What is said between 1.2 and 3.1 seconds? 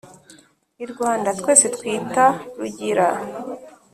twese twita rugira